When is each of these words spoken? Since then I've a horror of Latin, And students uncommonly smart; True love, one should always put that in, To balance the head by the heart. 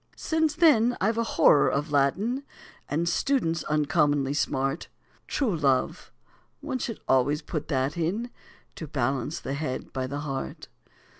Since 0.15 0.55
then 0.55 0.97
I've 0.99 1.19
a 1.19 1.23
horror 1.23 1.69
of 1.69 1.91
Latin, 1.91 2.43
And 2.89 3.07
students 3.07 3.63
uncommonly 3.65 4.33
smart; 4.33 4.87
True 5.27 5.55
love, 5.55 6.11
one 6.59 6.79
should 6.79 6.99
always 7.07 7.43
put 7.43 7.67
that 7.67 7.95
in, 7.97 8.31
To 8.77 8.87
balance 8.87 9.39
the 9.39 9.53
head 9.53 9.93
by 9.93 10.07
the 10.07 10.21
heart. 10.21 10.69